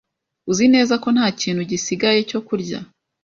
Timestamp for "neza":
0.73-0.93